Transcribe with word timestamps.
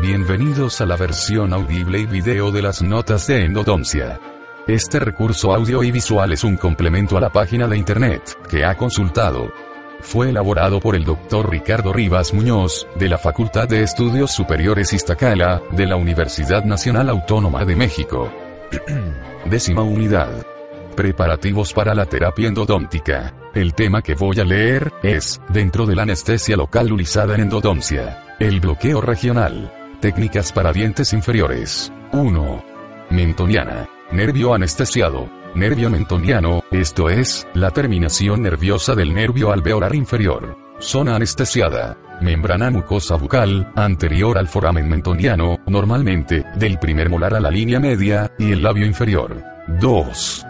Bienvenidos 0.00 0.80
a 0.80 0.86
la 0.86 0.96
versión 0.96 1.52
audible 1.52 1.98
y 1.98 2.06
video 2.06 2.50
de 2.50 2.62
las 2.62 2.82
notas 2.82 3.26
de 3.26 3.44
endodoncia. 3.44 4.20
Este 4.66 5.00
recurso 5.00 5.54
audio 5.54 5.82
y 5.82 5.90
visual 5.90 6.32
es 6.32 6.44
un 6.44 6.56
complemento 6.56 7.16
a 7.16 7.20
la 7.20 7.30
página 7.30 7.66
de 7.66 7.76
internet 7.76 8.22
que 8.48 8.64
ha 8.64 8.76
consultado. 8.76 9.52
Fue 10.00 10.30
elaborado 10.30 10.80
por 10.80 10.94
el 10.94 11.04
Dr. 11.04 11.50
Ricardo 11.50 11.92
Rivas 11.92 12.32
Muñoz, 12.32 12.86
de 12.96 13.08
la 13.08 13.18
Facultad 13.18 13.68
de 13.68 13.82
Estudios 13.82 14.30
Superiores 14.30 14.92
Iztacala, 14.92 15.62
de 15.72 15.86
la 15.86 15.96
Universidad 15.96 16.64
Nacional 16.64 17.08
Autónoma 17.08 17.64
de 17.64 17.76
México. 17.76 18.32
Décima 19.46 19.82
unidad. 19.82 20.57
Preparativos 20.98 21.72
para 21.74 21.94
la 21.94 22.06
terapia 22.06 22.48
endodóntica. 22.48 23.32
El 23.54 23.72
tema 23.72 24.02
que 24.02 24.16
voy 24.16 24.40
a 24.40 24.44
leer 24.44 24.92
es, 25.04 25.40
dentro 25.48 25.86
de 25.86 25.94
la 25.94 26.02
anestesia 26.02 26.56
local 26.56 26.90
utilizada 26.90 27.36
en 27.36 27.42
endodoncia, 27.42 28.34
el 28.40 28.58
bloqueo 28.58 29.00
regional. 29.00 29.72
Técnicas 30.00 30.50
para 30.50 30.72
dientes 30.72 31.12
inferiores. 31.12 31.92
1. 32.10 32.64
Mentoniana. 33.10 33.88
Nervio 34.10 34.54
anestesiado. 34.54 35.30
Nervio 35.54 35.88
mentoniano, 35.88 36.64
esto 36.72 37.08
es, 37.08 37.46
la 37.54 37.70
terminación 37.70 38.42
nerviosa 38.42 38.96
del 38.96 39.14
nervio 39.14 39.52
alveolar 39.52 39.94
inferior. 39.94 40.58
Zona 40.80 41.14
anestesiada. 41.14 41.96
Membrana 42.20 42.72
mucosa 42.72 43.14
bucal, 43.14 43.70
anterior 43.76 44.36
al 44.36 44.48
foramen 44.48 44.88
mentoniano, 44.88 45.60
normalmente, 45.68 46.44
del 46.56 46.80
primer 46.80 47.08
molar 47.08 47.34
a 47.34 47.40
la 47.40 47.52
línea 47.52 47.78
media, 47.78 48.32
y 48.36 48.50
el 48.50 48.64
labio 48.64 48.84
inferior. 48.84 49.40
2. 49.80 50.47